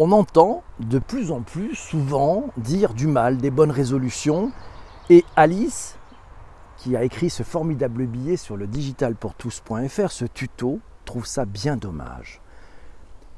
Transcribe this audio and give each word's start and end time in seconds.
On 0.00 0.12
entend 0.12 0.62
de 0.78 1.00
plus 1.00 1.32
en 1.32 1.40
plus 1.40 1.74
souvent 1.74 2.44
dire 2.56 2.94
du 2.94 3.08
mal, 3.08 3.38
des 3.38 3.50
bonnes 3.50 3.72
résolutions. 3.72 4.52
Et 5.10 5.24
Alice, 5.34 5.96
qui 6.76 6.94
a 6.94 7.02
écrit 7.02 7.30
ce 7.30 7.42
formidable 7.42 8.06
billet 8.06 8.36
sur 8.36 8.56
le 8.56 8.68
digitalpourtous.fr, 8.68 10.12
ce 10.12 10.24
tuto, 10.24 10.78
trouve 11.04 11.26
ça 11.26 11.44
bien 11.46 11.76
dommage. 11.76 12.40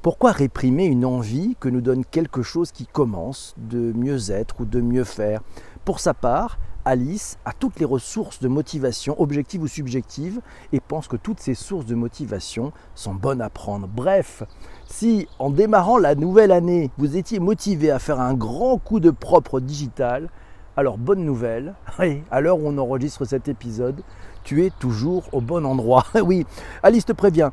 Pourquoi 0.02 0.32
réprimer 0.32 0.84
une 0.84 1.06
envie 1.06 1.56
que 1.58 1.70
nous 1.70 1.80
donne 1.80 2.04
quelque 2.04 2.42
chose 2.42 2.72
qui 2.72 2.86
commence 2.86 3.54
de 3.56 3.94
mieux 3.94 4.30
être 4.30 4.60
ou 4.60 4.66
de 4.66 4.82
mieux 4.82 5.04
faire? 5.04 5.40
Pour 5.86 5.98
sa 5.98 6.12
part, 6.12 6.58
Alice 6.90 7.38
a 7.44 7.52
toutes 7.52 7.78
les 7.78 7.84
ressources 7.84 8.40
de 8.40 8.48
motivation, 8.48 9.14
objectives 9.22 9.62
ou 9.62 9.68
subjectives, 9.68 10.40
et 10.72 10.80
pense 10.80 11.06
que 11.06 11.14
toutes 11.14 11.38
ces 11.38 11.54
sources 11.54 11.86
de 11.86 11.94
motivation 11.94 12.72
sont 12.96 13.14
bonnes 13.14 13.40
à 13.40 13.48
prendre. 13.48 13.86
Bref, 13.86 14.42
si 14.86 15.28
en 15.38 15.50
démarrant 15.50 15.98
la 15.98 16.16
nouvelle 16.16 16.50
année, 16.50 16.90
vous 16.98 17.16
étiez 17.16 17.38
motivé 17.38 17.92
à 17.92 18.00
faire 18.00 18.18
un 18.18 18.34
grand 18.34 18.78
coup 18.78 18.98
de 18.98 19.12
propre 19.12 19.60
digital, 19.60 20.30
alors 20.76 20.98
bonne 20.98 21.24
nouvelle, 21.24 21.76
à 22.32 22.40
l'heure 22.40 22.58
où 22.58 22.66
on 22.66 22.76
enregistre 22.76 23.24
cet 23.24 23.46
épisode, 23.46 24.02
tu 24.42 24.66
es 24.66 24.70
toujours 24.70 25.22
au 25.30 25.40
bon 25.40 25.64
endroit. 25.64 26.06
oui, 26.24 26.44
Alice 26.82 27.04
te 27.04 27.12
prévient, 27.12 27.50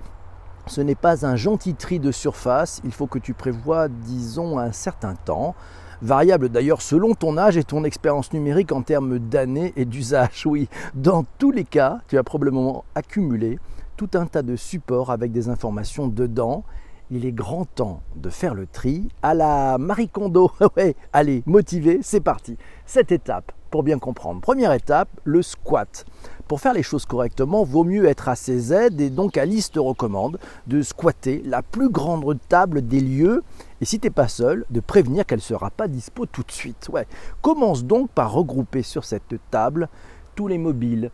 ce 0.65 0.81
n'est 0.81 0.95
pas 0.95 1.27
un 1.27 1.35
gentil 1.35 1.75
tri 1.75 1.99
de 1.99 2.11
surface, 2.11 2.81
il 2.83 2.91
faut 2.91 3.05
que 3.05 3.19
tu 3.19 3.35
prévois, 3.35 3.87
disons, 3.87 4.57
un 4.57 4.71
certain 4.71 5.13
temps, 5.13 5.53
variable 6.01 6.49
d'ailleurs 6.49 6.81
selon 6.81 7.13
ton 7.13 7.37
âge 7.37 7.57
et 7.57 7.63
ton 7.63 7.83
expérience 7.83 8.33
numérique 8.33 8.71
en 8.71 8.81
termes 8.81 9.19
d'années 9.19 9.73
et 9.75 9.85
d'usage. 9.85 10.45
Oui, 10.45 10.69
dans 10.95 11.25
tous 11.37 11.51
les 11.51 11.63
cas, 11.63 11.99
tu 12.07 12.17
as 12.17 12.23
probablement 12.23 12.85
accumulé 12.95 13.59
tout 13.95 14.09
un 14.13 14.25
tas 14.25 14.43
de 14.43 14.55
supports 14.55 15.11
avec 15.11 15.31
des 15.31 15.49
informations 15.49 16.07
dedans. 16.07 16.63
Il 17.09 17.25
est 17.25 17.31
grand 17.31 17.65
temps 17.65 18.01
de 18.15 18.29
faire 18.29 18.53
le 18.53 18.67
tri 18.67 19.07
à 19.21 19.33
la 19.33 19.77
Marie 19.77 20.09
Kondo. 20.09 20.51
ouais, 20.77 20.95
allez, 21.13 21.41
motivé, 21.45 21.99
c'est 22.01 22.21
parti. 22.21 22.57
Cette 22.85 23.11
étape, 23.11 23.51
pour 23.67 23.83
bien 23.83 23.99
comprendre. 23.99 24.41
Première 24.41 24.73
étape, 24.73 25.09
le 25.23 25.41
squat. 25.41 26.05
Pour 26.47 26.61
faire 26.61 26.73
les 26.73 26.83
choses 26.83 27.05
correctement, 27.05 27.63
vaut 27.63 27.83
mieux 27.83 28.05
être 28.05 28.29
à 28.29 28.35
ses 28.35 28.73
aides 28.73 29.01
et 29.01 29.09
donc 29.09 29.37
Alice 29.37 29.69
te 29.69 29.79
recommande 29.79 30.39
de 30.65 30.81
squatter 30.81 31.41
la 31.45 31.61
plus 31.61 31.89
grande 31.89 32.37
table 32.47 32.87
des 32.87 33.01
lieux 33.01 33.43
et 33.81 33.85
si 33.85 33.99
tu 33.99 34.07
n'es 34.07 34.11
pas 34.11 34.27
seul, 34.27 34.65
de 34.69 34.79
prévenir 34.79 35.25
qu'elle 35.25 35.39
ne 35.39 35.43
sera 35.43 35.69
pas 35.69 35.87
dispo 35.87 36.25
tout 36.25 36.43
de 36.43 36.51
suite. 36.51 36.89
Ouais. 36.91 37.05
Commence 37.41 37.83
donc 37.83 38.09
par 38.09 38.31
regrouper 38.31 38.81
sur 38.81 39.03
cette 39.03 39.35
table 39.51 39.89
tous 40.35 40.47
les 40.47 40.57
mobiles, 40.57 41.11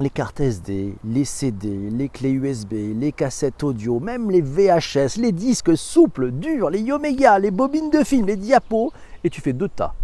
les 0.00 0.10
cartes 0.10 0.40
SD, 0.40 0.94
les 1.04 1.24
CD, 1.24 1.90
les 1.90 2.08
clés 2.08 2.30
USB, 2.30 2.72
les 2.72 3.12
cassettes 3.12 3.62
audio, 3.62 4.00
même 4.00 4.30
les 4.30 4.40
VHS, 4.40 5.18
les 5.18 5.32
disques 5.32 5.76
souples, 5.76 6.30
durs, 6.32 6.70
les 6.70 6.80
Yomega, 6.80 7.38
les 7.38 7.50
bobines 7.50 7.90
de 7.90 8.02
film, 8.02 8.26
les 8.26 8.36
diapos, 8.36 8.92
et 9.22 9.30
tu 9.30 9.40
fais 9.40 9.52
deux 9.52 9.68
tas 9.68 9.94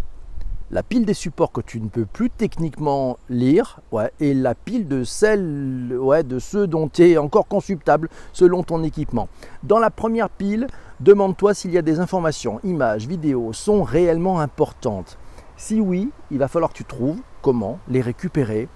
la 0.69 0.83
pile 0.83 1.05
des 1.05 1.13
supports 1.13 1.51
que 1.51 1.61
tu 1.61 1.79
ne 1.79 1.87
peux 1.87 2.05
plus 2.05 2.29
techniquement 2.29 3.17
lire 3.29 3.79
et 4.19 4.33
la 4.33 4.53
pile 4.53 4.87
de 4.87 5.03
celles 5.03 5.95
ouais, 5.97 6.23
de 6.23 6.39
ceux 6.39 6.67
dont 6.67 6.89
tu 6.89 7.09
es 7.09 7.17
encore 7.17 7.47
consultable 7.47 8.09
selon 8.33 8.63
ton 8.63 8.83
équipement. 8.83 9.29
Dans 9.63 9.79
la 9.79 9.89
première 9.89 10.29
pile, 10.29 10.67
demande-toi 10.99 11.53
s'il 11.53 11.71
y 11.71 11.77
a 11.77 11.81
des 11.81 11.99
informations, 11.99 12.59
images, 12.63 13.07
vidéos, 13.07 13.53
sont 13.53 13.83
réellement 13.83 14.39
importantes. 14.41 15.17
Si 15.55 15.79
oui, 15.79 16.09
il 16.31 16.37
va 16.37 16.47
falloir 16.47 16.71
que 16.71 16.77
tu 16.77 16.85
trouves 16.85 17.19
comment 17.41 17.79
les 17.87 18.01
récupérer. 18.01 18.67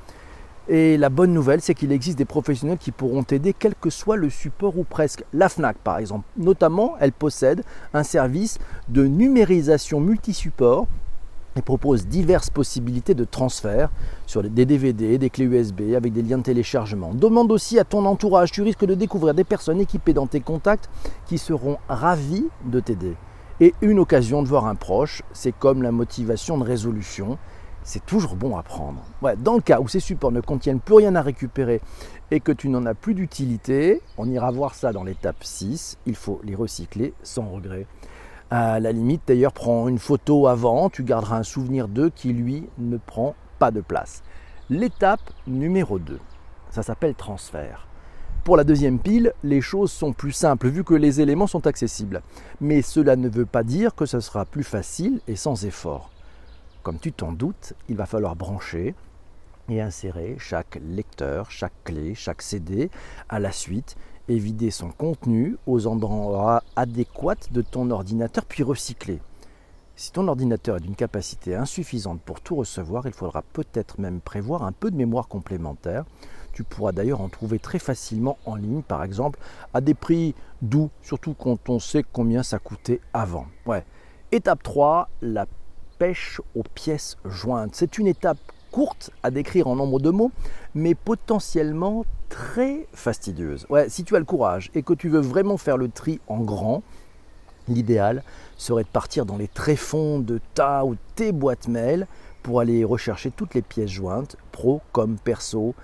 Et 0.69 0.95
la 0.97 1.09
bonne 1.09 1.33
nouvelle, 1.33 1.59
c'est 1.59 1.73
qu'il 1.73 1.91
existe 1.91 2.17
des 2.17 2.25
professionnels 2.25 2.77
qui 2.77 2.91
pourront 2.91 3.23
t'aider 3.23 3.53
quel 3.57 3.75
que 3.75 3.89
soit 3.89 4.15
le 4.15 4.29
support 4.29 4.77
ou 4.77 4.83
presque. 4.83 5.25
La 5.33 5.49
FNAC, 5.49 5.77
par 5.79 5.97
exemple, 5.97 6.25
notamment, 6.37 6.95
elle 6.99 7.11
possède 7.11 7.63
un 7.93 8.03
service 8.03 8.57
de 8.87 9.05
numérisation 9.05 9.99
multi-support 9.99 10.87
et 11.55 11.61
propose 11.61 12.07
diverses 12.07 12.49
possibilités 12.49 13.13
de 13.13 13.23
transfert 13.23 13.89
sur 14.25 14.43
des 14.43 14.65
DVD, 14.65 15.17
des 15.17 15.29
clés 15.29 15.45
USB 15.45 15.93
avec 15.95 16.13
des 16.13 16.21
liens 16.21 16.37
de 16.37 16.43
téléchargement. 16.43 17.13
Demande 17.13 17.51
aussi 17.51 17.79
à 17.79 17.83
ton 17.83 18.05
entourage, 18.05 18.51
tu 18.51 18.61
risques 18.61 18.85
de 18.85 18.95
découvrir 18.95 19.33
des 19.33 19.43
personnes 19.43 19.81
équipées 19.81 20.13
dans 20.13 20.27
tes 20.27 20.39
contacts 20.39 20.89
qui 21.25 21.37
seront 21.37 21.77
ravis 21.89 22.45
de 22.65 22.79
t'aider. 22.79 23.15
Et 23.59 23.73
une 23.81 23.99
occasion 23.99 24.41
de 24.41 24.47
voir 24.47 24.65
un 24.65 24.75
proche, 24.75 25.21
c'est 25.33 25.51
comme 25.51 25.83
la 25.83 25.91
motivation 25.91 26.57
de 26.57 26.63
résolution, 26.63 27.37
c'est 27.83 28.05
toujours 28.05 28.35
bon 28.35 28.57
à 28.57 28.63
prendre. 28.63 29.03
dans 29.37 29.55
le 29.55 29.61
cas 29.61 29.79
où 29.79 29.87
ces 29.87 29.99
supports 29.99 30.31
ne 30.31 30.41
contiennent 30.41 30.79
plus 30.79 30.95
rien 30.95 31.15
à 31.15 31.21
récupérer 31.21 31.81
et 32.29 32.39
que 32.39 32.51
tu 32.51 32.69
n'en 32.69 32.85
as 32.85 32.93
plus 32.93 33.13
d'utilité, 33.13 34.01
on 34.17 34.29
ira 34.29 34.51
voir 34.51 34.75
ça 34.75 34.93
dans 34.93 35.03
l'étape 35.03 35.43
6, 35.43 35.97
il 36.05 36.15
faut 36.15 36.39
les 36.43 36.55
recycler 36.55 37.13
sans 37.23 37.49
regret. 37.49 37.85
À 38.53 38.81
la 38.81 38.91
limite, 38.91 39.21
d'ailleurs, 39.25 39.53
prends 39.53 39.87
une 39.87 39.97
photo 39.97 40.45
avant, 40.47 40.89
tu 40.89 41.03
garderas 41.03 41.37
un 41.37 41.43
souvenir 41.43 41.87
d'eux 41.87 42.09
qui, 42.09 42.33
lui, 42.33 42.67
ne 42.79 42.97
prend 42.97 43.33
pas 43.59 43.71
de 43.71 43.79
place. 43.79 44.23
L'étape 44.69 45.21
numéro 45.47 45.99
2, 45.99 46.19
ça 46.69 46.83
s'appelle 46.83 47.15
transfert. 47.15 47.87
Pour 48.43 48.57
la 48.57 48.65
deuxième 48.65 48.99
pile, 48.99 49.31
les 49.43 49.61
choses 49.61 49.89
sont 49.89 50.11
plus 50.11 50.33
simples 50.33 50.67
vu 50.67 50.83
que 50.83 50.93
les 50.93 51.21
éléments 51.21 51.47
sont 51.47 51.65
accessibles. 51.65 52.21
Mais 52.59 52.81
cela 52.81 53.15
ne 53.15 53.29
veut 53.29 53.45
pas 53.45 53.63
dire 53.63 53.95
que 53.95 54.05
ce 54.05 54.19
sera 54.19 54.43
plus 54.43 54.65
facile 54.65 55.21
et 55.29 55.37
sans 55.37 55.63
effort. 55.63 56.11
Comme 56.83 56.99
tu 56.99 57.13
t'en 57.13 57.31
doutes, 57.31 57.71
il 57.87 57.95
va 57.95 58.05
falloir 58.05 58.35
brancher 58.35 58.95
et 59.69 59.79
insérer 59.79 60.35
chaque 60.39 60.77
lecteur, 60.85 61.51
chaque 61.51 61.85
clé, 61.85 62.15
chaque 62.15 62.41
CD 62.41 62.89
à 63.29 63.39
la 63.39 63.53
suite 63.53 63.95
et 64.27 64.37
vider 64.37 64.71
son 64.71 64.89
contenu 64.89 65.57
aux 65.67 65.87
endroits 65.87 66.63
adéquats 66.75 67.49
de 67.51 67.61
ton 67.61 67.89
ordinateur 67.89 68.45
puis 68.45 68.63
recycler. 68.63 69.19
Si 69.95 70.11
ton 70.11 70.27
ordinateur 70.27 70.77
est 70.77 70.81
d'une 70.81 70.95
capacité 70.95 71.55
insuffisante 71.55 72.21
pour 72.21 72.41
tout 72.41 72.55
recevoir, 72.55 73.05
il 73.05 73.13
faudra 73.13 73.43
peut-être 73.53 73.99
même 73.99 74.19
prévoir 74.19 74.63
un 74.63 74.71
peu 74.71 74.89
de 74.89 74.95
mémoire 74.95 75.27
complémentaire. 75.27 76.05
Tu 76.53 76.63
pourras 76.63 76.91
d'ailleurs 76.91 77.21
en 77.21 77.29
trouver 77.29 77.59
très 77.59 77.79
facilement 77.79 78.37
en 78.45 78.55
ligne, 78.55 78.81
par 78.81 79.03
exemple, 79.03 79.39
à 79.73 79.81
des 79.81 79.93
prix 79.93 80.33
doux, 80.61 80.89
surtout 81.03 81.33
quand 81.33 81.69
on 81.69 81.79
sait 81.79 82.03
combien 82.11 82.43
ça 82.43 82.57
coûtait 82.57 82.99
avant. 83.13 83.45
Ouais. 83.65 83.85
Étape 84.31 84.63
3, 84.63 85.09
la 85.21 85.45
pêche 85.99 86.41
aux 86.55 86.63
pièces 86.63 87.17
jointes. 87.25 87.75
C'est 87.75 87.97
une 87.97 88.07
étape 88.07 88.39
courte 88.71 89.11
à 89.23 89.31
décrire 89.31 89.67
en 89.67 89.75
nombre 89.75 89.99
de 89.99 90.09
mots, 90.09 90.31
mais 90.73 90.95
potentiellement 90.95 92.05
très 92.29 92.87
fastidieuse. 92.93 93.67
Si 93.89 94.03
tu 94.03 94.15
as 94.15 94.19
le 94.19 94.25
courage 94.25 94.71
et 94.73 94.83
que 94.83 94.93
tu 94.93 95.09
veux 95.09 95.19
vraiment 95.19 95.57
faire 95.57 95.77
le 95.77 95.89
tri 95.89 96.19
en 96.27 96.39
grand, 96.39 96.81
l'idéal 97.67 98.23
serait 98.57 98.83
de 98.83 98.89
partir 98.89 99.25
dans 99.25 99.37
les 99.37 99.47
tréfonds 99.47 100.19
de 100.19 100.39
ta 100.53 100.85
ou 100.85 100.95
tes 101.15 101.31
boîtes 101.31 101.67
mail 101.67 102.07
pour 102.43 102.59
aller 102.59 102.83
rechercher 102.83 103.31
toutes 103.31 103.53
les 103.53 103.61
pièces 103.61 103.91
jointes, 103.91 104.35
pro 104.51 104.81
comme 104.91 105.17
perso, 105.17 105.75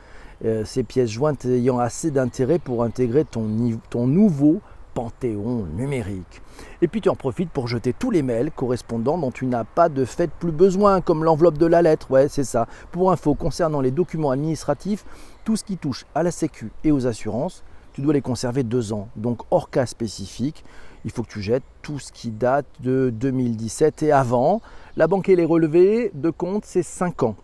euh, 0.46 0.66
ces 0.66 0.84
pièces 0.84 1.10
jointes 1.10 1.46
ayant 1.46 1.80
assez 1.80 2.12
d'intérêt 2.12 2.60
pour 2.60 2.84
intégrer 2.84 3.26
ton, 3.26 3.48
ton 3.90 4.08
nouveau 4.08 4.62
panthéon 4.98 5.68
numérique. 5.76 6.42
Et 6.82 6.88
puis 6.88 7.02
tu 7.02 7.10
en 7.10 7.16
profites 7.16 7.52
pour 7.52 7.68
jeter 7.68 7.94
tous 7.94 8.10
les 8.10 8.24
mails 8.24 8.50
correspondants 8.50 9.20
dont 9.20 9.30
tu 9.30 9.46
n'as 9.46 9.64
pas 9.64 9.90
de 9.90 10.06
fait 10.06 10.28
plus 10.28 10.52
besoin, 10.52 11.02
comme 11.02 11.24
l'enveloppe 11.24 11.60
de 11.60 11.68
la 11.68 11.84
lettre, 11.84 12.10
ouais 12.10 12.28
c'est 12.30 12.44
ça. 12.44 12.66
Pour 12.92 13.12
info, 13.12 13.36
concernant 13.36 13.80
les 13.80 13.92
documents 13.92 14.32
administratifs, 14.32 15.06
tout 15.46 15.56
ce 15.56 15.64
qui 15.64 15.78
touche 15.78 16.08
à 16.16 16.24
la 16.24 16.32
sécu 16.32 16.72
et 16.84 16.92
aux 16.92 17.06
assurances, 17.06 17.64
tu 17.94 18.02
dois 18.02 18.14
les 18.14 18.22
conserver 18.22 18.64
deux 18.64 18.92
ans. 18.92 19.08
Donc 19.16 19.42
hors 19.52 19.70
cas 19.70 19.86
spécifique, 19.86 20.66
il 21.08 21.12
faut 21.12 21.24
que 21.24 21.30
tu 21.30 21.42
jettes 21.42 21.64
tout 21.84 22.00
ce 22.00 22.12
qui 22.12 22.32
date 22.32 22.66
de 22.82 23.14
2017 23.16 24.04
et 24.04 24.12
avant. 24.12 24.62
La 24.98 25.08
banque 25.08 25.30
et 25.30 25.38
les 25.38 25.46
relevés 25.46 26.12
de 26.14 26.30
compte, 26.30 26.66
c'est 26.66 26.84
5 26.84 27.24
ans. 27.24 27.38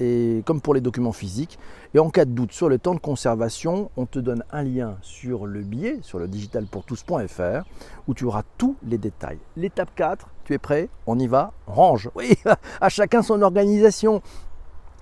Et 0.00 0.42
comme 0.44 0.60
pour 0.60 0.74
les 0.74 0.80
documents 0.80 1.12
physiques. 1.12 1.56
Et 1.94 2.00
en 2.00 2.10
cas 2.10 2.24
de 2.24 2.32
doute 2.32 2.50
sur 2.50 2.68
le 2.68 2.78
temps 2.78 2.94
de 2.94 2.98
conservation, 2.98 3.92
on 3.96 4.06
te 4.06 4.18
donne 4.18 4.42
un 4.50 4.64
lien 4.64 4.96
sur 5.02 5.46
le 5.46 5.60
billet, 5.60 6.00
sur 6.02 6.18
le 6.18 6.26
digitalpourtous.fr, 6.26 7.64
où 8.08 8.14
tu 8.14 8.24
auras 8.24 8.42
tous 8.58 8.74
les 8.84 8.98
détails. 8.98 9.38
L'étape 9.56 9.94
4, 9.94 10.26
tu 10.42 10.54
es 10.54 10.58
prêt? 10.58 10.88
On 11.06 11.16
y 11.16 11.28
va? 11.28 11.52
Range. 11.68 12.10
Oui, 12.16 12.36
à 12.80 12.88
chacun 12.88 13.22
son 13.22 13.40
organisation. 13.40 14.20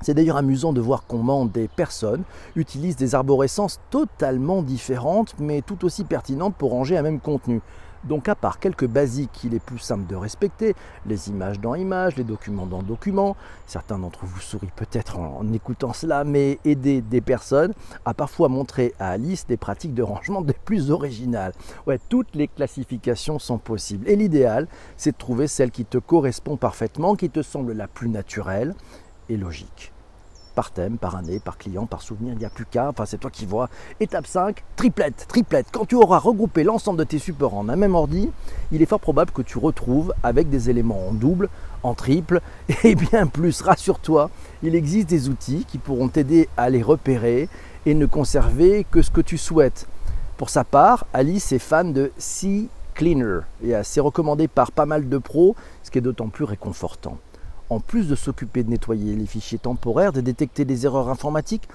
C'est 0.02 0.12
d'ailleurs 0.12 0.36
amusant 0.36 0.74
de 0.74 0.82
voir 0.82 1.06
comment 1.08 1.46
des 1.46 1.68
personnes 1.68 2.24
utilisent 2.54 2.96
des 2.96 3.14
arborescences 3.14 3.80
totalement 3.88 4.60
différentes, 4.60 5.36
mais 5.38 5.62
tout 5.62 5.86
aussi 5.86 6.04
pertinentes 6.04 6.54
pour 6.56 6.72
ranger 6.72 6.98
un 6.98 7.02
même 7.02 7.20
contenu. 7.20 7.62
Donc 8.08 8.28
à 8.28 8.34
part 8.34 8.58
quelques 8.58 8.86
basiques 8.86 9.32
qu'il 9.32 9.54
est 9.54 9.64
plus 9.64 9.78
simple 9.78 10.06
de 10.06 10.16
respecter, 10.16 10.74
les 11.06 11.28
images 11.28 11.60
dans 11.60 11.74
images, 11.74 12.16
les 12.16 12.24
documents 12.24 12.66
dans 12.66 12.82
documents, 12.82 13.36
certains 13.66 13.98
d'entre 13.98 14.26
vous 14.26 14.40
sourient 14.40 14.72
peut-être 14.76 15.18
en, 15.18 15.52
écoutant 15.52 15.92
cela, 15.92 16.24
mais 16.24 16.58
aider 16.64 17.00
des 17.00 17.20
personnes 17.20 17.72
à 18.04 18.14
parfois 18.14 18.48
montrer 18.48 18.94
à 18.98 19.10
Alice 19.10 19.46
des 19.46 19.56
pratiques 19.56 19.94
de 19.94 20.02
rangement 20.02 20.42
des 20.42 20.52
plus 20.52 20.90
originales. 20.90 21.52
Ouais, 21.86 21.98
toutes 22.08 22.34
les 22.34 22.48
classifications 22.48 23.38
sont 23.38 23.58
possibles. 23.58 24.08
Et 24.08 24.16
l'idéal, 24.16 24.68
c'est 24.96 25.12
de 25.12 25.16
trouver 25.16 25.46
celle 25.46 25.70
qui 25.70 25.84
te 25.84 25.98
correspond 25.98 26.56
parfaitement, 26.56 27.14
qui 27.14 27.30
te 27.30 27.42
semble 27.42 27.72
la 27.72 27.88
plus 27.88 28.08
naturelle 28.08 28.74
et 29.28 29.36
logique. 29.36 29.92
Par 30.54 30.70
thème, 30.70 30.96
par 30.98 31.16
année, 31.16 31.38
par 31.38 31.58
client, 31.58 31.86
par 31.86 32.02
souvenir, 32.02 32.32
il 32.32 32.38
n'y 32.38 32.44
a 32.44 32.50
plus 32.50 32.64
qu'à, 32.64 32.88
enfin 32.88 33.04
c'est 33.06 33.18
toi 33.18 33.30
qui 33.30 33.46
vois. 33.46 33.68
Étape 34.00 34.26
5, 34.26 34.62
triplette, 34.76 35.26
triplette. 35.28 35.66
Quand 35.72 35.84
tu 35.84 35.94
auras 35.96 36.18
regroupé 36.18 36.64
l'ensemble 36.64 36.98
de 36.98 37.04
tes 37.04 37.18
supports 37.18 37.54
en 37.54 37.68
un 37.68 37.76
même 37.76 37.94
ordi, 37.94 38.30
il 38.72 38.82
est 38.82 38.86
fort 38.86 39.00
probable 39.00 39.32
que 39.32 39.42
tu 39.42 39.58
retrouves 39.58 40.14
avec 40.22 40.48
des 40.48 40.70
éléments 40.70 41.08
en 41.08 41.12
double, 41.12 41.48
en 41.82 41.94
triple 41.94 42.40
et 42.84 42.94
bien 42.94 43.26
plus. 43.26 43.60
Rassure-toi, 43.60 44.30
il 44.62 44.74
existe 44.74 45.08
des 45.08 45.28
outils 45.28 45.64
qui 45.66 45.78
pourront 45.78 46.08
t'aider 46.08 46.48
à 46.56 46.70
les 46.70 46.82
repérer 46.82 47.48
et 47.86 47.94
ne 47.94 48.06
conserver 48.06 48.86
que 48.90 49.02
ce 49.02 49.10
que 49.10 49.20
tu 49.20 49.38
souhaites. 49.38 49.86
Pour 50.36 50.50
sa 50.50 50.64
part, 50.64 51.06
Alice 51.12 51.52
est 51.52 51.58
fan 51.58 51.92
de 51.92 52.12
Sea 52.18 52.68
Cleaner 52.94 53.40
et 53.62 53.72
c'est 53.82 54.00
recommandé 54.00 54.48
par 54.48 54.72
pas 54.72 54.86
mal 54.86 55.08
de 55.08 55.18
pros, 55.18 55.54
ce 55.82 55.90
qui 55.90 55.98
est 55.98 56.00
d'autant 56.00 56.28
plus 56.28 56.44
réconfortant 56.44 57.18
en 57.70 57.80
plus 57.80 58.08
de 58.08 58.14
s'occuper 58.14 58.62
de 58.62 58.70
nettoyer 58.70 59.14
les 59.14 59.26
fichiers 59.26 59.58
temporaires, 59.58 60.12
de 60.12 60.20
détecter 60.20 60.64
des 60.64 60.86
erreurs 60.86 61.08
informatiques, 61.08 61.68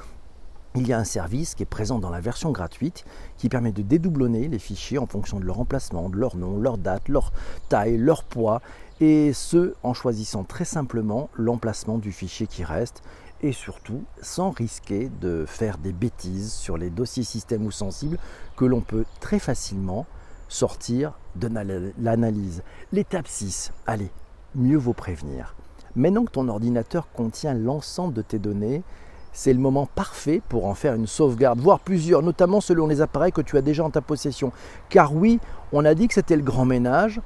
il 0.75 0.87
y 0.87 0.93
a 0.93 0.99
un 0.99 1.03
service 1.03 1.55
qui 1.55 1.63
est 1.63 1.65
présent 1.65 1.97
dans 1.97 2.11
la 2.11 2.21
version 2.21 2.51
gratuite 2.51 3.03
qui 3.37 3.49
permet 3.49 3.71
de 3.71 3.81
dédoublonner 3.81 4.47
les 4.47 4.59
fichiers 4.59 4.99
en 4.99 5.07
fonction 5.07 5.39
de 5.39 5.45
leur 5.45 5.59
emplacement, 5.59 6.09
de 6.09 6.17
leur 6.17 6.35
nom, 6.35 6.59
leur 6.59 6.77
date, 6.77 7.09
leur 7.09 7.31
taille, 7.69 7.97
leur 7.97 8.23
poids, 8.23 8.61
et 9.01 9.33
ce 9.33 9.73
en 9.81 9.93
choisissant 9.93 10.43
très 10.43 10.65
simplement 10.65 11.29
l'emplacement 11.33 11.97
du 11.97 12.11
fichier 12.11 12.45
qui 12.45 12.63
reste 12.63 13.01
et 13.41 13.51
surtout 13.51 14.03
sans 14.21 14.51
risquer 14.51 15.09
de 15.21 15.45
faire 15.47 15.77
des 15.77 15.93
bêtises 15.93 16.51
sur 16.53 16.77
les 16.77 16.89
dossiers 16.89 17.23
système 17.23 17.65
ou 17.65 17.71
sensibles 17.71 18.19
que 18.55 18.65
l'on 18.65 18.81
peut 18.81 19.05
très 19.21 19.39
facilement 19.39 20.05
sortir 20.49 21.17
de 21.35 21.49
l'analyse. 21.97 22.63
L'étape 22.91 23.27
6, 23.27 23.71
allez, 23.87 24.11
mieux 24.55 24.77
vaut 24.77 24.93
prévenir. 24.93 25.55
Maintenant 25.99 26.23
que 26.23 26.31
ton 26.31 26.47
ordinateur 26.47 27.09
contient 27.11 27.53
l'ensemble 27.53 28.13
de 28.13 28.21
tes 28.21 28.39
données, 28.39 28.83
c'est 29.33 29.51
le 29.51 29.59
moment 29.59 29.85
parfait 29.85 30.41
pour 30.47 30.65
en 30.65 30.73
faire 30.73 30.95
une 30.95 31.07
sauvegarde, 31.07 31.59
voire 31.59 31.81
plusieurs, 31.81 32.23
notamment 32.23 32.61
selon 32.61 32.87
les 32.87 33.01
appareils 33.01 33.33
que 33.33 33.41
tu 33.41 33.57
as 33.57 33.61
déjà 33.61 33.83
en 33.83 33.89
ta 33.89 33.99
possession. 33.99 34.53
Car 34.87 35.13
oui, 35.13 35.41
on 35.73 35.83
a 35.83 35.93
dit 35.95 36.07
que 36.07 36.13
c'était 36.13 36.37
le 36.37 36.41
grand 36.41 36.63
ménage, 36.63 37.19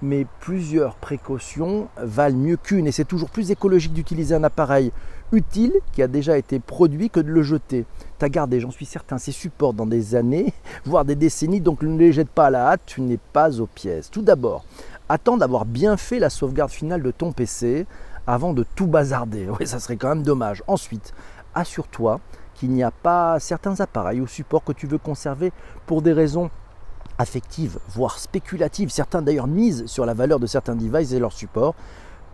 mais 0.00 0.26
plusieurs 0.38 0.94
précautions 0.94 1.88
valent 1.96 2.38
mieux 2.38 2.56
qu'une, 2.56 2.86
et 2.86 2.92
c'est 2.92 3.04
toujours 3.04 3.30
plus 3.30 3.50
écologique 3.50 3.94
d'utiliser 3.94 4.36
un 4.36 4.44
appareil 4.44 4.92
utile 5.32 5.72
qui 5.92 6.00
a 6.00 6.06
déjà 6.06 6.38
été 6.38 6.60
produit 6.60 7.10
que 7.10 7.18
de 7.18 7.32
le 7.32 7.42
jeter. 7.42 7.84
Tu 8.20 8.24
as 8.24 8.28
gardé, 8.28 8.60
j'en 8.60 8.70
suis 8.70 8.86
certain, 8.86 9.18
ces 9.18 9.32
supports 9.32 9.74
dans 9.74 9.86
des 9.86 10.14
années, 10.14 10.54
voire 10.84 11.04
des 11.04 11.16
décennies, 11.16 11.60
donc 11.60 11.82
ne 11.82 11.98
les 11.98 12.12
jette 12.12 12.30
pas 12.30 12.46
à 12.46 12.50
la 12.50 12.68
hâte, 12.68 12.82
tu 12.86 13.00
n'es 13.00 13.18
pas 13.32 13.60
aux 13.60 13.66
pièces. 13.66 14.08
Tout 14.08 14.22
d'abord, 14.22 14.64
attends 15.08 15.36
d'avoir 15.36 15.64
bien 15.64 15.96
fait 15.96 16.20
la 16.20 16.30
sauvegarde 16.30 16.70
finale 16.70 17.02
de 17.02 17.10
ton 17.10 17.32
PC 17.32 17.86
avant 18.26 18.52
de 18.52 18.64
tout 18.74 18.86
bazarder. 18.86 19.48
Oui, 19.60 19.66
ça 19.66 19.80
serait 19.80 19.96
quand 19.96 20.08
même 20.08 20.22
dommage. 20.22 20.62
Ensuite, 20.66 21.12
assure-toi 21.54 22.20
qu'il 22.54 22.70
n'y 22.70 22.82
a 22.82 22.90
pas 22.90 23.40
certains 23.40 23.80
appareils 23.80 24.20
ou 24.20 24.26
supports 24.26 24.64
que 24.64 24.72
tu 24.72 24.86
veux 24.86 24.98
conserver 24.98 25.52
pour 25.86 26.02
des 26.02 26.12
raisons 26.12 26.50
affectives, 27.18 27.78
voire 27.88 28.18
spéculatives. 28.18 28.90
Certains 28.90 29.22
d'ailleurs 29.22 29.46
misent 29.46 29.86
sur 29.86 30.06
la 30.06 30.14
valeur 30.14 30.40
de 30.40 30.46
certains 30.46 30.74
devices 30.74 31.12
et 31.12 31.18
leurs 31.18 31.32
supports. 31.32 31.74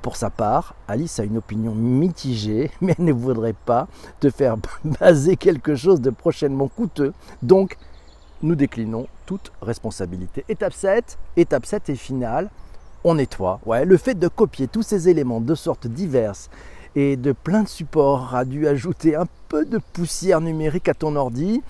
Pour 0.02 0.16
sa 0.16 0.30
part, 0.30 0.74
Alice 0.86 1.18
a 1.18 1.24
une 1.24 1.38
opinion 1.38 1.74
mitigée, 1.74 2.70
mais 2.80 2.94
elle 2.98 3.04
ne 3.04 3.12
voudrait 3.12 3.54
pas 3.54 3.88
te 4.20 4.30
faire 4.30 4.56
baser 5.00 5.36
quelque 5.36 5.74
chose 5.74 6.00
de 6.00 6.10
prochainement 6.10 6.68
coûteux. 6.68 7.12
Donc, 7.42 7.76
nous 8.42 8.54
déclinons 8.54 9.08
toute 9.24 9.50
responsabilité. 9.62 10.44
Étape 10.48 10.74
7, 10.74 11.18
étape 11.36 11.66
7 11.66 11.88
et 11.88 11.96
finale, 11.96 12.50
on 13.06 13.14
nettoie. 13.14 13.61
Ouais, 13.64 13.85
le 13.85 13.97
fait 13.97 14.19
de 14.19 14.26
copier 14.26 14.67
tous 14.67 14.82
ces 14.82 15.08
éléments 15.08 15.41
de 15.41 15.55
sortes 15.55 15.87
diverses 15.87 16.50
et 16.97 17.17
de 17.17 17.31
plein 17.31 17.62
de 17.62 17.69
supports 17.69 18.35
a 18.35 18.44
dû 18.44 18.67
ajouter 18.67 19.14
un 19.14 19.26
peu 19.49 19.64
de 19.64 19.79
poussière 19.93 20.41
numérique 20.41 20.88
à 20.88 20.94
ton 20.94 21.14
ordi. 21.14 21.62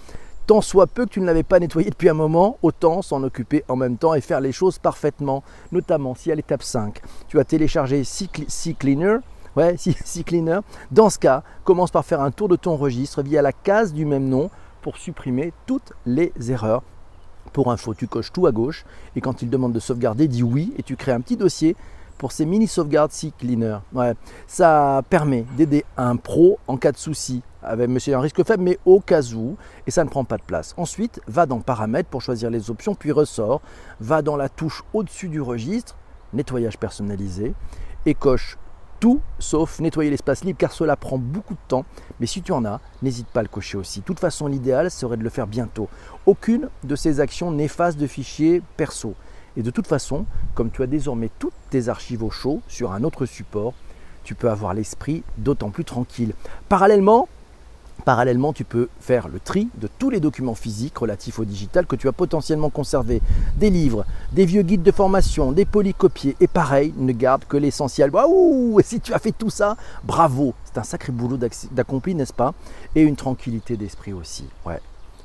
Tant 0.47 0.63
soit 0.63 0.87
peu 0.87 1.05
que 1.05 1.11
tu 1.11 1.21
ne 1.21 1.27
l'avais 1.27 1.43
pas 1.43 1.59
nettoyé 1.59 1.91
depuis 1.91 2.09
un 2.09 2.15
moment, 2.15 2.57
autant 2.63 3.03
s'en 3.03 3.23
occuper 3.23 3.65
en 3.69 3.77
même 3.77 3.99
temps 3.99 4.15
et 4.15 4.23
faire 4.23 4.41
les 4.41 4.53
choses 4.53 4.79
parfaitement. 4.79 5.45
Notamment 5.73 6.15
si 6.15 6.33
à 6.33 6.35
l'étape 6.35 6.63
5, 6.63 7.03
tu 7.29 7.39
as 7.39 7.45
téléchargé 7.45 8.03
ouais, 9.57 9.77
C-Cleaner. 9.77 10.61
Dans 10.91 11.11
ce 11.11 11.19
cas, 11.19 11.43
commence 11.65 11.91
par 11.91 12.07
faire 12.07 12.23
un 12.23 12.31
tour 12.31 12.49
de 12.49 12.57
ton 12.57 12.77
registre 12.77 13.23
via 13.23 13.43
la 13.43 13.53
case 13.53 13.93
du 13.93 14.07
même 14.07 14.27
nom 14.27 14.49
pour 14.81 14.97
supprimer 14.97 15.53
toutes 15.67 15.93
les 16.07 16.33
erreurs 16.49 16.83
pour 17.51 17.71
info, 17.71 17.95
tu 17.95 18.07
coches 18.07 18.33
tout 18.33 18.47
à 18.47 18.53
gauche 18.53 18.85
et 19.15 19.21
quand 19.21 19.43
il 19.43 19.51
demande 19.51 19.73
de 19.73 19.81
sauvegarder, 19.81 20.29
dis 20.29 20.43
oui 20.43 20.73
et 20.77 20.83
tu 20.83 20.97
crées 20.97 21.13
un 21.13 21.21
petit 21.21 21.37
dossier 21.37 21.77
pour 22.19 22.33
ces 22.33 22.47
mini 22.47 22.67
sauvegardes 22.67 23.13
C 23.13 23.33
Cleaner. 23.39 23.79
Ça 24.47 25.03
permet 25.11 25.45
d'aider 25.57 25.85
un 25.97 26.17
pro 26.17 26.59
en 26.67 26.77
cas 26.77 26.93
de 26.93 26.97
souci 26.97 27.43
avec 27.63 27.91
monsieur 27.91 28.15
un 28.15 28.21
risque 28.21 28.45
faible 28.45 28.63
mais 28.63 28.79
au 28.85 29.01
cas 29.01 29.23
où 29.35 29.57
et 29.87 29.91
ça 29.91 30.05
ne 30.05 30.09
prend 30.09 30.25
pas 30.25 30.37
de 30.37 30.43
place. 30.43 30.75
Ensuite, 30.77 31.21
va 31.27 31.47
dans 31.47 31.61
paramètres 31.61 32.09
pour 32.09 32.23
choisir 32.23 32.51
les 32.51 32.71
options 32.71 32.95
puis 32.95 33.13
ressort, 33.13 33.61
va 34.01 34.23
dans 34.23 34.37
la 34.37 34.49
touche 34.49 34.83
au-dessus 34.95 35.29
du 35.29 35.41
registre, 35.41 35.97
nettoyage 36.33 36.79
personnalisé 36.79 37.55
et 38.07 38.15
coche 38.15 38.57
sauf 39.39 39.81
nettoyer 39.81 40.11
l'espace 40.11 40.45
libre 40.45 40.59
car 40.59 40.73
cela 40.73 40.97
prend 40.97 41.19
beaucoup 41.19 41.55
de 41.55 41.69
temps. 41.69 41.85
Mais 42.21 42.27
si 42.27 42.43
tu 42.43 42.53
en 42.53 42.65
as, 42.65 42.81
n'hésite 43.03 43.29
pas 43.29 43.41
à 43.41 43.43
le 43.43 43.49
cocher 43.49 43.79
aussi. 43.79 44.01
De 44.01 44.05
toute 44.05 44.21
façon, 44.21 44.47
l'idéal 44.47 44.91
serait 44.91 45.17
de 45.17 45.23
le 45.23 45.31
faire 45.31 45.47
bientôt. 45.47 45.89
Aucune 46.27 46.69
de 46.85 46.97
ces 46.97 47.21
actions 47.21 47.51
n'efface 47.51 47.97
de 47.97 48.07
fichiers 48.07 48.63
perso. 48.77 49.15
Et 49.57 49.63
de 49.63 49.71
toute 49.71 49.87
façon, 49.87 50.27
comme 50.55 50.71
tu 50.71 50.83
as 50.83 50.87
désormais 50.87 51.31
toutes 51.39 51.55
tes 51.71 51.89
archives 51.89 52.23
au 52.23 52.31
chaud 52.31 52.61
sur 52.69 52.93
un 52.93 53.05
autre 53.05 53.27
support, 53.27 53.75
tu 54.25 54.35
peux 54.35 54.51
avoir 54.51 54.75
l'esprit 54.75 55.23
d'autant 55.39 55.71
plus 55.71 55.85
tranquille. 55.85 56.35
Parallèlement, 56.69 57.29
Parallèlement, 58.05 58.53
tu 58.53 58.65
peux 58.65 58.89
faire 59.01 59.29
le 59.29 59.41
tri 59.41 59.69
de 59.79 59.89
tous 59.99 60.11
les 60.11 60.21
documents 60.21 60.55
physiques 60.55 60.99
relatifs 60.99 61.39
au 61.39 61.45
digital 61.45 61.87
que 61.87 61.97
tu 61.97 62.09
as 62.09 62.13
potentiellement 62.13 62.71
conservés. 62.71 63.21
Des 63.57 63.71
livres, 63.71 64.05
des 64.33 64.45
vieux 64.45 64.63
guides 64.63 64.83
de 64.83 64.93
formation, 64.93 65.53
des 65.53 65.65
polycopiés. 65.65 66.37
Et 66.41 66.47
pareil, 66.47 66.95
ne 66.97 67.13
garde 67.13 67.45
que 67.47 67.57
l'essentiel. 67.57 68.11
Waouh 68.11 68.81
Si 68.85 69.01
tu 69.01 69.13
as 69.13 69.19
fait 69.19 69.33
tout 69.33 69.51
ça, 69.51 69.77
bravo 70.05 70.55
C'est 70.65 70.79
un 70.79 70.85
sacré 70.85 71.13
boulot 71.13 71.39
d'accompli, 71.73 72.15
n'est-ce 72.15 72.33
pas? 72.33 72.55
Et 72.95 73.03
une 73.03 73.17
tranquillité 73.17 73.77
d'esprit 73.77 74.13
aussi. 74.13 74.45
Ouais, 74.65 74.81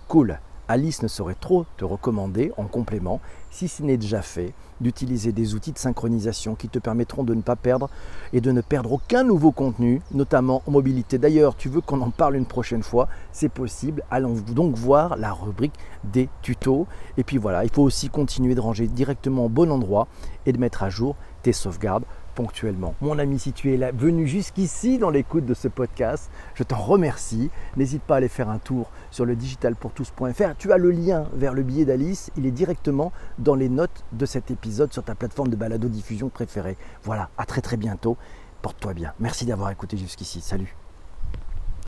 cool. 0.07 0.39
Alice 0.67 1.03
ne 1.03 1.07
saurait 1.07 1.35
trop 1.39 1.65
te 1.77 1.83
recommander 1.83 2.51
en 2.57 2.63
complément, 2.63 3.19
si 3.51 3.67
ce 3.67 3.83
n'est 3.83 3.97
déjà 3.97 4.21
fait, 4.21 4.53
d'utiliser 4.81 5.31
des 5.31 5.53
outils 5.55 5.71
de 5.71 5.77
synchronisation 5.77 6.55
qui 6.55 6.67
te 6.67 6.79
permettront 6.79 7.23
de 7.23 7.33
ne 7.33 7.41
pas 7.41 7.55
perdre 7.55 7.89
et 8.33 8.41
de 8.41 8.51
ne 8.51 8.61
perdre 8.61 8.91
aucun 8.91 9.23
nouveau 9.23 9.51
contenu, 9.51 10.01
notamment 10.11 10.61
en 10.67 10.71
mobilité. 10.71 11.17
D'ailleurs, 11.17 11.55
tu 11.55 11.69
veux 11.69 11.81
qu'on 11.81 12.01
en 12.01 12.09
parle 12.09 12.35
une 12.35 12.45
prochaine 12.45 12.83
fois, 12.83 13.07
c'est 13.31 13.49
possible. 13.49 14.03
Allons 14.11 14.35
donc 14.35 14.75
voir 14.75 15.15
la 15.17 15.31
rubrique 15.31 15.75
des 16.03 16.27
tutos. 16.41 16.87
Et 17.17 17.23
puis 17.23 17.37
voilà, 17.37 17.63
il 17.63 17.69
faut 17.71 17.83
aussi 17.83 18.09
continuer 18.09 18.55
de 18.55 18.61
ranger 18.61 18.87
directement 18.87 19.45
au 19.45 19.49
bon 19.49 19.71
endroit 19.71 20.07
et 20.45 20.51
de 20.51 20.57
mettre 20.57 20.83
à 20.83 20.89
jour 20.89 21.15
tes 21.43 21.53
sauvegardes 21.53 22.03
ponctuellement. 22.35 22.95
Mon 23.01 23.19
ami, 23.19 23.39
si 23.39 23.53
tu 23.53 23.73
es 23.73 23.91
venu 23.91 24.27
jusqu'ici 24.27 24.97
dans 24.97 25.09
l'écoute 25.09 25.45
de 25.45 25.53
ce 25.53 25.67
podcast, 25.67 26.31
je 26.55 26.63
t'en 26.63 26.77
remercie. 26.77 27.49
N'hésite 27.77 28.03
pas 28.03 28.15
à 28.15 28.17
aller 28.17 28.27
faire 28.27 28.49
un 28.49 28.59
tour 28.59 28.91
sur 29.11 29.25
le 29.25 29.35
digitalpourtous.fr. 29.35 30.55
Tu 30.57 30.71
as 30.71 30.77
le 30.77 30.91
lien 30.91 31.25
vers 31.33 31.53
le 31.53 31.63
billet 31.63 31.85
d'Alice, 31.85 32.31
il 32.37 32.45
est 32.45 32.51
directement 32.51 33.11
dans 33.37 33.55
les 33.55 33.69
notes 33.69 34.03
de 34.11 34.25
cet 34.25 34.51
épisode 34.51 34.93
sur 34.93 35.03
ta 35.03 35.15
plateforme 35.15 35.49
de 35.49 35.55
balado 35.55 35.87
diffusion 35.87 36.29
préférée. 36.29 36.77
Voilà, 37.03 37.29
à 37.37 37.45
très 37.45 37.61
très 37.61 37.77
bientôt. 37.77 38.17
Porte-toi 38.61 38.93
bien. 38.93 39.13
Merci 39.19 39.45
d'avoir 39.45 39.71
écouté 39.71 39.97
jusqu'ici. 39.97 40.41
Salut. 40.41 40.75